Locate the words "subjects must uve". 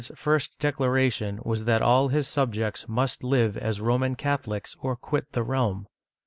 2.27-3.55